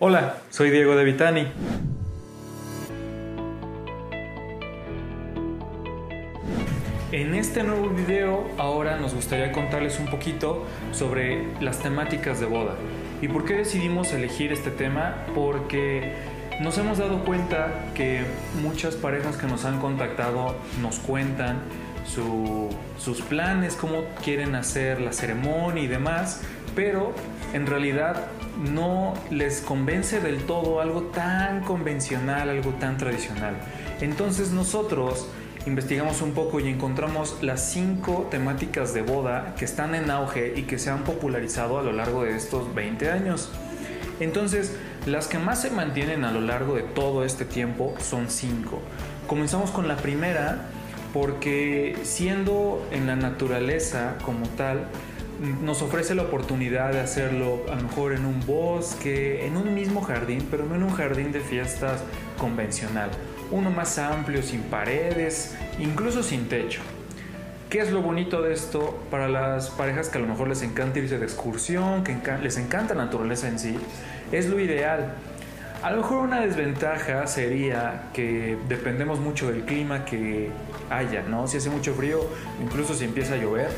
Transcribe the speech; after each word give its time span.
Hola, 0.00 0.36
soy 0.50 0.70
Diego 0.70 0.94
de 0.94 1.02
Vitani. 1.02 1.48
En 7.10 7.34
este 7.34 7.64
nuevo 7.64 7.88
video 7.88 8.46
ahora 8.58 8.96
nos 8.98 9.12
gustaría 9.12 9.50
contarles 9.50 9.98
un 9.98 10.06
poquito 10.06 10.64
sobre 10.92 11.48
las 11.60 11.80
temáticas 11.80 12.38
de 12.38 12.46
boda. 12.46 12.76
¿Y 13.20 13.26
por 13.26 13.44
qué 13.44 13.54
decidimos 13.54 14.12
elegir 14.12 14.52
este 14.52 14.70
tema? 14.70 15.16
Porque 15.34 16.12
nos 16.60 16.76
hemos 16.78 16.98
dado 16.98 17.24
cuenta 17.24 17.84
que 17.94 18.24
muchas 18.62 18.96
parejas 18.96 19.36
que 19.36 19.46
nos 19.46 19.64
han 19.64 19.80
contactado 19.80 20.56
nos 20.82 20.98
cuentan 20.98 21.60
sus 22.98 23.20
planes, 23.22 23.76
cómo 23.76 24.04
quieren 24.24 24.54
hacer 24.54 25.00
la 25.00 25.12
ceremonia 25.12 25.82
y 25.82 25.86
demás, 25.86 26.42
pero 26.74 27.12
en 27.52 27.66
realidad 27.66 28.26
no 28.72 29.14
les 29.30 29.60
convence 29.60 30.20
del 30.20 30.42
todo 30.44 30.80
algo 30.80 31.02
tan 31.02 31.62
convencional, 31.62 32.48
algo 32.48 32.70
tan 32.72 32.96
tradicional. 32.96 33.54
Entonces 34.00 34.50
nosotros 34.50 35.28
investigamos 35.66 36.22
un 36.22 36.32
poco 36.32 36.60
y 36.60 36.68
encontramos 36.68 37.36
las 37.42 37.70
cinco 37.70 38.26
temáticas 38.30 38.94
de 38.94 39.02
boda 39.02 39.54
que 39.56 39.64
están 39.64 39.94
en 39.94 40.10
auge 40.10 40.54
y 40.56 40.62
que 40.62 40.78
se 40.78 40.90
han 40.90 41.04
popularizado 41.04 41.78
a 41.78 41.82
lo 41.82 41.92
largo 41.92 42.24
de 42.24 42.36
estos 42.36 42.74
20 42.74 43.10
años. 43.10 43.50
Entonces, 44.20 44.76
las 45.06 45.26
que 45.26 45.38
más 45.38 45.62
se 45.62 45.70
mantienen 45.70 46.24
a 46.24 46.32
lo 46.32 46.40
largo 46.40 46.74
de 46.74 46.82
todo 46.82 47.24
este 47.24 47.44
tiempo 47.44 47.94
son 48.00 48.30
cinco. 48.30 48.80
Comenzamos 49.26 49.70
con 49.70 49.88
la 49.88 49.96
primera 49.96 50.66
porque 51.12 51.96
siendo 52.02 52.86
en 52.92 53.06
la 53.06 53.16
naturaleza 53.16 54.16
como 54.24 54.48
tal, 54.50 54.88
nos 55.62 55.82
ofrece 55.82 56.14
la 56.14 56.22
oportunidad 56.22 56.92
de 56.92 57.00
hacerlo 57.00 57.62
a 57.70 57.76
lo 57.76 57.82
mejor 57.82 58.12
en 58.12 58.26
un 58.26 58.44
bosque, 58.44 59.46
en 59.46 59.56
un 59.56 59.72
mismo 59.74 60.02
jardín, 60.02 60.46
pero 60.50 60.66
no 60.66 60.74
en 60.74 60.82
un 60.82 60.92
jardín 60.92 61.32
de 61.32 61.40
fiestas 61.40 62.02
convencional. 62.38 63.10
Uno 63.50 63.70
más 63.70 63.98
amplio, 63.98 64.42
sin 64.42 64.62
paredes, 64.62 65.56
incluso 65.78 66.22
sin 66.22 66.48
techo. 66.48 66.80
¿Qué 67.70 67.80
es 67.80 67.92
lo 67.92 68.02
bonito 68.02 68.42
de 68.42 68.52
esto 68.54 68.98
para 69.10 69.28
las 69.28 69.70
parejas 69.70 70.08
que 70.08 70.18
a 70.18 70.20
lo 70.20 70.26
mejor 70.26 70.48
les 70.48 70.62
encanta 70.62 70.98
irse 70.98 71.18
de 71.18 71.24
excursión, 71.24 72.02
que 72.02 72.16
les 72.42 72.56
encanta 72.56 72.94
la 72.94 73.04
naturaleza 73.04 73.46
en 73.46 73.58
sí? 73.58 73.76
Es 74.32 74.46
lo 74.46 74.60
ideal. 74.60 75.12
A 75.82 75.90
lo 75.90 75.98
mejor 75.98 76.18
una 76.18 76.40
desventaja 76.40 77.26
sería 77.26 78.10
que 78.12 78.58
dependemos 78.68 79.20
mucho 79.20 79.50
del 79.50 79.64
clima 79.64 80.04
que 80.04 80.50
haya, 80.90 81.22
¿no? 81.22 81.46
Si 81.46 81.56
hace 81.56 81.70
mucho 81.70 81.94
frío, 81.94 82.20
incluso 82.62 82.94
si 82.94 83.04
empieza 83.04 83.34
a 83.34 83.36
llover, 83.36 83.68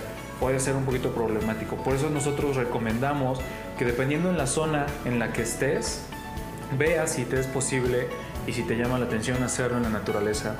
puede 0.41 0.59
ser 0.59 0.75
un 0.77 0.85
poquito 0.85 1.13
problemático. 1.13 1.77
Por 1.77 1.95
eso 1.95 2.09
nosotros 2.09 2.57
recomendamos 2.57 3.39
que 3.79 3.85
dependiendo 3.85 4.31
en 4.31 4.39
la 4.39 4.47
zona 4.47 4.87
en 5.05 5.19
la 5.19 5.33
que 5.33 5.43
estés, 5.43 6.03
veas 6.79 7.13
si 7.13 7.25
te 7.27 7.39
es 7.39 7.47
posible 7.47 8.09
y 8.47 8.53
si 8.55 8.63
te 8.63 8.77
llama 8.77 8.99
la 8.99 9.05
atención 9.05 9.43
hacerlo 9.43 9.77
en 9.77 9.85
la 9.85 9.91
naturaleza. 9.91 10.55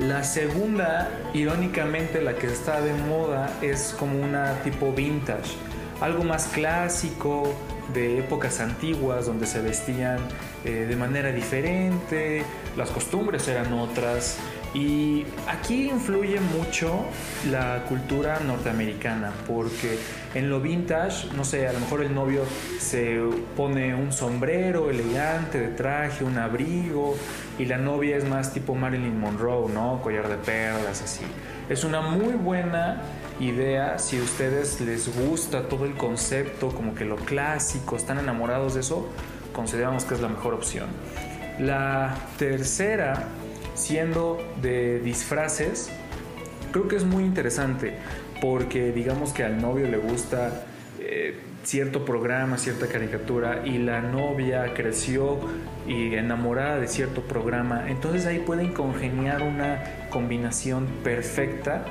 La 0.00 0.22
segunda, 0.22 1.08
irónicamente, 1.32 2.22
la 2.22 2.34
que 2.34 2.46
está 2.46 2.80
de 2.82 2.92
moda 2.92 3.50
es 3.62 3.96
como 3.98 4.20
una 4.20 4.52
tipo 4.62 4.92
vintage, 4.92 5.56
algo 6.00 6.22
más 6.22 6.46
clásico, 6.48 7.54
de 7.92 8.18
épocas 8.18 8.60
antiguas 8.60 9.26
donde 9.26 9.46
se 9.46 9.60
vestían 9.60 10.18
eh, 10.64 10.86
de 10.88 10.96
manera 10.96 11.32
diferente, 11.32 12.42
las 12.76 12.90
costumbres 12.90 13.46
eran 13.48 13.72
otras 13.72 14.38
y 14.74 15.24
aquí 15.48 15.88
influye 15.88 16.40
mucho 16.40 17.04
la 17.50 17.84
cultura 17.88 18.38
norteamericana, 18.40 19.32
porque 19.46 19.98
en 20.34 20.50
lo 20.50 20.60
vintage, 20.60 21.28
no 21.34 21.44
sé, 21.44 21.66
a 21.66 21.72
lo 21.72 21.80
mejor 21.80 22.02
el 22.02 22.14
novio 22.14 22.42
se 22.78 23.18
pone 23.56 23.94
un 23.94 24.12
sombrero 24.12 24.90
elegante 24.90 25.58
de 25.58 25.68
traje, 25.68 26.22
un 26.22 26.36
abrigo, 26.36 27.16
y 27.58 27.64
la 27.64 27.78
novia 27.78 28.16
es 28.16 28.24
más 28.24 28.52
tipo 28.52 28.74
Marilyn 28.74 29.18
Monroe, 29.18 29.72
¿no? 29.72 30.00
Collar 30.02 30.28
de 30.28 30.36
perlas, 30.36 31.02
así. 31.02 31.24
Es 31.68 31.84
una 31.84 32.02
muy 32.02 32.34
buena 32.34 33.02
idea 33.40 33.98
si 33.98 34.18
a 34.18 34.22
ustedes 34.22 34.80
les 34.80 35.14
gusta 35.16 35.68
todo 35.68 35.84
el 35.84 35.94
concepto, 35.94 36.68
como 36.68 36.94
que 36.94 37.04
lo 37.04 37.16
clásico, 37.16 37.96
están 37.96 38.18
enamorados 38.18 38.74
de 38.74 38.80
eso, 38.80 39.08
consideramos 39.52 40.04
que 40.04 40.14
es 40.14 40.20
la 40.20 40.28
mejor 40.28 40.54
opción. 40.54 40.86
La 41.58 42.16
tercera 42.38 43.28
siendo 43.74 44.38
de 44.60 45.00
disfraces, 45.00 45.90
creo 46.72 46.88
que 46.88 46.96
es 46.96 47.04
muy 47.04 47.24
interesante 47.24 47.94
porque 48.40 48.92
digamos 48.92 49.32
que 49.32 49.44
al 49.44 49.60
novio 49.60 49.88
le 49.88 49.98
gusta 49.98 50.64
eh, 51.00 51.36
cierto 51.64 52.04
programa, 52.04 52.58
cierta 52.58 52.86
caricatura 52.86 53.62
y 53.64 53.78
la 53.78 54.00
novia 54.00 54.72
creció 54.74 55.38
y 55.86 56.14
enamorada 56.14 56.78
de 56.78 56.88
cierto 56.88 57.22
programa, 57.22 57.88
entonces 57.88 58.26
ahí 58.26 58.40
pueden 58.40 58.72
congeniar 58.72 59.42
una 59.42 59.82
combinación 60.10 60.86
perfecta 61.02 61.84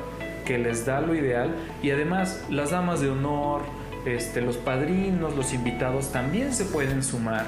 que 0.47 0.57
les 0.57 0.85
da 0.85 1.01
lo 1.01 1.13
ideal 1.13 1.53
y 1.83 1.91
además 1.91 2.45
las 2.49 2.71
damas 2.71 3.01
de 3.01 3.09
honor, 3.09 3.63
este, 4.05 4.39
los 4.39 4.55
padrinos, 4.55 5.35
los 5.35 5.53
invitados 5.53 6.13
también 6.13 6.53
se 6.53 6.63
pueden 6.63 7.03
sumar 7.03 7.45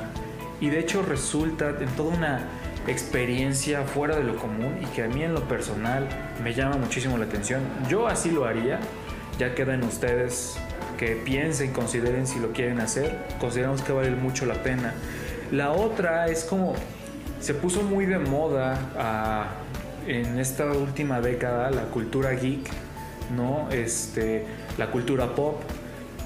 y 0.59 0.69
de 0.69 0.79
hecho 0.79 1.01
resulta 1.01 1.69
en 1.69 1.87
toda 1.95 2.13
una 2.13 2.39
experiencia 2.87 3.83
fuera 3.83 4.17
de 4.17 4.23
lo 4.23 4.35
común 4.35 4.79
y 4.81 4.85
que 4.87 5.03
a 5.03 5.07
mí 5.07 5.23
en 5.23 5.33
lo 5.33 5.47
personal 5.47 6.09
me 6.43 6.53
llama 6.53 6.75
muchísimo 6.75 7.17
la 7.17 7.23
atención. 7.23 7.61
Yo 7.87 8.05
así 8.05 8.31
lo 8.31 8.43
haría, 8.43 8.81
ya 9.37 9.55
quedan 9.55 9.81
ustedes 9.85 10.57
que 10.97 11.15
piensen, 11.15 11.71
consideren 11.71 12.27
si 12.27 12.39
lo 12.39 12.51
quieren 12.51 12.81
hacer, 12.81 13.17
consideramos 13.39 13.81
que 13.81 13.93
vale 13.93 14.11
mucho 14.11 14.45
la 14.45 14.55
pena. 14.55 14.93
La 15.53 15.71
otra 15.71 16.27
es 16.27 16.43
como 16.43 16.73
se 17.39 17.53
puso 17.53 17.81
muy 17.81 18.05
de 18.05 18.19
moda 18.19 18.77
ah, 18.97 19.45
en 20.05 20.37
esta 20.37 20.65
última 20.73 21.21
década 21.21 21.71
la 21.71 21.83
cultura 21.83 22.31
geek, 22.31 22.69
¿no? 23.29 23.69
Este, 23.71 24.45
la 24.77 24.91
cultura 24.91 25.35
pop. 25.35 25.61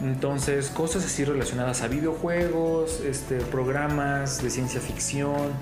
Entonces, 0.01 0.69
cosas 0.69 1.05
así 1.05 1.23
relacionadas 1.23 1.81
a 1.81 1.87
videojuegos, 1.87 3.01
este, 3.01 3.37
programas 3.37 4.41
de 4.41 4.49
ciencia 4.49 4.81
ficción, 4.81 5.53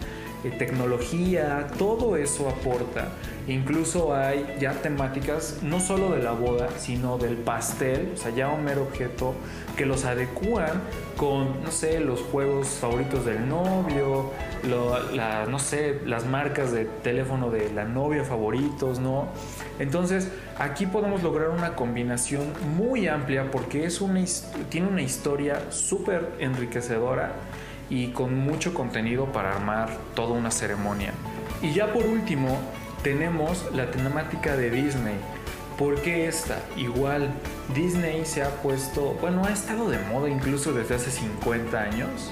eh, 0.44 0.52
tecnología, 0.52 1.68
todo 1.78 2.18
eso 2.18 2.50
aporta. 2.50 3.09
Incluso 3.47 4.16
hay 4.16 4.46
ya 4.59 4.74
temáticas 4.74 5.59
no 5.62 5.79
solo 5.79 6.12
de 6.12 6.22
la 6.22 6.31
boda, 6.31 6.69
sino 6.78 7.18
del 7.18 7.35
pastel, 7.35 8.12
o 8.13 8.18
sea, 8.18 8.31
ya 8.31 8.50
un 8.50 8.63
mero 8.63 8.84
objeto 8.84 9.34
que 9.75 9.85
los 9.85 10.06
adecúan 10.06 10.81
con, 11.18 11.63
no 11.63 11.72
sé, 11.72 12.00
los 12.00 12.22
juegos 12.22 12.68
favoritos 12.68 13.25
del 13.25 13.47
novio, 13.47 14.31
no 15.50 15.59
sé, 15.59 16.00
las 16.06 16.25
marcas 16.25 16.72
de 16.72 16.85
teléfono 16.85 17.50
de 17.50 17.72
la 17.72 17.85
novia 17.85 18.23
favoritos, 18.23 19.00
¿no? 19.00 19.28
Entonces, 19.79 20.31
aquí 20.58 20.85
podemos 20.85 21.23
lograr 21.23 21.50
una 21.50 21.75
combinación 21.75 22.53
muy 22.75 23.08
amplia 23.08 23.50
porque 23.52 23.85
es 23.85 24.02
una, 24.02 24.23
tiene 24.69 24.88
una 24.88 25.02
historia 25.02 25.72
súper 25.72 26.31
enriquecedora 26.40 27.34
y 27.91 28.07
con 28.07 28.35
mucho 28.40 28.74
contenido 28.74 29.25
para 29.25 29.53
armar 29.53 29.90
toda 30.16 30.31
una 30.31 30.50
ceremonia. 30.50 31.12
Y 31.62 31.74
ya 31.74 31.94
por 31.94 32.06
último 32.06 32.57
tenemos 33.03 33.69
la 33.74 33.91
temática 33.91 34.56
de 34.56 34.72
Disney. 34.72 35.16
¿Por 35.78 36.02
qué 36.02 36.28
esta? 36.28 36.59
Igual 36.78 37.29
Disney 37.75 38.25
se 38.25 38.44
ha 38.44 38.50
puesto, 38.62 39.18
bueno, 39.19 39.44
ha 39.44 39.52
estado 39.52 39.90
de 39.90 40.00
moda 40.00 40.29
incluso 40.29 40.72
desde 40.72 40.96
hace 40.96 41.12
50 41.12 41.78
años, 41.78 42.31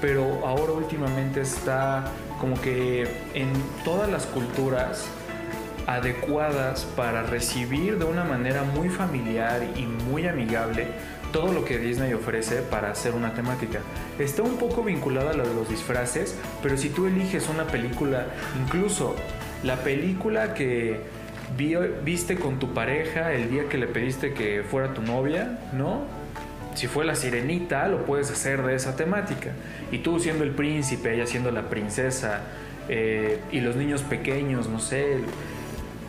pero 0.00 0.46
ahora 0.46 0.72
últimamente 0.72 1.40
está 1.40 2.04
como 2.38 2.60
que 2.60 3.08
en 3.34 3.50
todas 3.84 4.10
las 4.10 4.26
culturas 4.26 5.06
adecuadas 5.88 6.84
para 6.84 7.22
recibir 7.22 7.98
de 7.98 8.04
una 8.04 8.22
manera 8.22 8.62
muy 8.62 8.90
familiar 8.90 9.62
y 9.74 9.86
muy 9.86 10.26
amigable 10.26 10.86
todo 11.32 11.50
lo 11.50 11.64
que 11.64 11.78
Disney 11.78 12.12
ofrece 12.12 12.60
para 12.60 12.90
hacer 12.90 13.14
una 13.14 13.32
temática. 13.32 13.80
Está 14.18 14.42
un 14.42 14.58
poco 14.58 14.82
vinculada 14.82 15.30
a 15.30 15.34
lo 15.34 15.48
de 15.48 15.54
los 15.54 15.68
disfraces, 15.68 16.36
pero 16.62 16.76
si 16.76 16.90
tú 16.90 17.06
eliges 17.06 17.48
una 17.48 17.64
película, 17.64 18.26
incluso 18.62 19.16
la 19.64 19.76
película 19.76 20.52
que 20.52 21.00
viste 22.04 22.36
con 22.36 22.58
tu 22.58 22.74
pareja 22.74 23.32
el 23.32 23.50
día 23.50 23.68
que 23.70 23.78
le 23.78 23.86
pediste 23.86 24.34
que 24.34 24.62
fuera 24.62 24.92
tu 24.92 25.00
novia, 25.00 25.58
¿no? 25.72 26.02
Si 26.74 26.86
fue 26.86 27.06
la 27.06 27.14
sirenita, 27.14 27.88
lo 27.88 28.04
puedes 28.04 28.30
hacer 28.30 28.62
de 28.62 28.74
esa 28.74 28.94
temática. 28.94 29.52
Y 29.90 29.98
tú 29.98 30.20
siendo 30.20 30.44
el 30.44 30.50
príncipe, 30.50 31.14
ella 31.14 31.26
siendo 31.26 31.50
la 31.50 31.70
princesa, 31.70 32.42
eh, 32.88 33.40
y 33.52 33.60
los 33.60 33.76
niños 33.76 34.02
pequeños, 34.02 34.68
no 34.68 34.80
sé. 34.80 35.18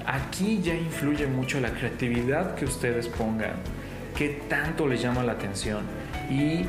Aquí 0.06 0.62
ya 0.62 0.74
influye 0.74 1.28
mucho 1.28 1.60
la 1.60 1.72
creatividad 1.72 2.56
que 2.56 2.66
ustedes 2.66 3.08
pongan 3.08 3.56
qué 4.18 4.42
tanto 4.50 4.88
les 4.88 5.02
llama 5.02 5.24
la 5.24 5.34
atención 5.34 5.84
y 6.30 6.66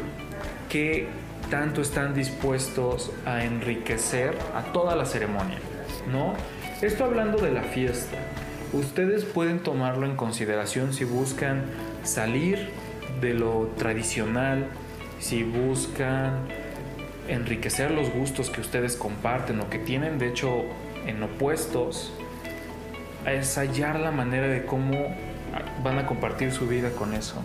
qué 0.68 1.08
tanto 1.50 1.82
están 1.82 2.14
dispuestos 2.14 3.10
a 3.26 3.44
enriquecer 3.44 4.36
a 4.54 4.62
toda 4.72 4.94
la 4.94 5.04
ceremonia, 5.04 5.58
¿no? 6.12 6.34
Esto 6.80 7.04
hablando 7.04 7.38
de 7.38 7.50
la 7.50 7.62
fiesta, 7.62 8.16
ustedes 8.72 9.24
pueden 9.24 9.58
tomarlo 9.58 10.06
en 10.06 10.16
consideración 10.16 10.92
si 10.92 11.04
buscan 11.04 11.64
salir 12.04 12.68
de 13.20 13.34
lo 13.34 13.72
tradicional, 13.76 14.66
si 15.18 15.42
buscan 15.42 16.46
enriquecer 17.28 17.90
los 17.90 18.10
gustos 18.10 18.48
que 18.48 18.60
ustedes 18.60 18.96
comparten 18.96 19.60
o 19.60 19.68
que 19.68 19.78
tienen 19.78 20.18
de 20.18 20.28
hecho 20.28 20.64
en 21.06 21.22
opuestos, 21.22 22.12
es 23.26 23.56
hallar 23.56 24.00
la 24.00 24.10
manera 24.10 24.46
de 24.46 24.64
cómo 24.64 25.14
van 25.82 25.98
a 25.98 26.06
compartir 26.06 26.52
su 26.52 26.66
vida 26.66 26.90
con 26.90 27.14
eso. 27.14 27.42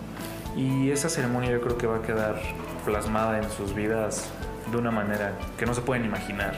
Y 0.56 0.90
esa 0.90 1.08
ceremonia 1.08 1.50
yo 1.50 1.60
creo 1.60 1.76
que 1.76 1.86
va 1.86 1.96
a 1.96 2.02
quedar 2.02 2.40
plasmada 2.84 3.38
en 3.38 3.50
sus 3.50 3.74
vidas 3.74 4.30
de 4.70 4.76
una 4.76 4.90
manera 4.90 5.32
que 5.58 5.66
no 5.66 5.74
se 5.74 5.82
pueden 5.82 6.04
imaginar. 6.04 6.54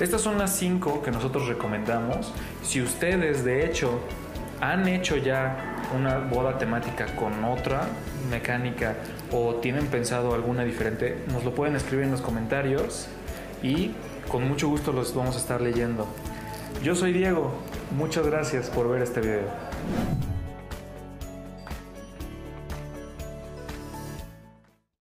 Estas 0.00 0.20
son 0.20 0.38
las 0.38 0.56
cinco 0.56 1.02
que 1.02 1.10
nosotros 1.10 1.46
recomendamos. 1.46 2.32
Si 2.62 2.80
ustedes 2.80 3.44
de 3.44 3.66
hecho 3.66 4.00
han 4.60 4.88
hecho 4.88 5.16
ya 5.16 5.76
una 5.96 6.18
boda 6.18 6.58
temática 6.58 7.06
con 7.16 7.44
otra 7.44 7.82
mecánica 8.30 8.96
o 9.30 9.56
tienen 9.56 9.86
pensado 9.86 10.34
alguna 10.34 10.64
diferente, 10.64 11.22
nos 11.32 11.44
lo 11.44 11.54
pueden 11.54 11.76
escribir 11.76 12.06
en 12.06 12.12
los 12.12 12.20
comentarios 12.20 13.08
y 13.62 13.92
con 14.30 14.46
mucho 14.48 14.68
gusto 14.68 14.92
los 14.92 15.14
vamos 15.14 15.36
a 15.36 15.38
estar 15.38 15.60
leyendo. 15.60 16.06
Yo 16.82 16.94
soy 16.94 17.12
Diego, 17.12 17.52
muchas 17.92 18.26
gracias 18.26 18.68
por 18.70 18.88
ver 18.88 19.02
este 19.02 19.20
video. 19.20 20.39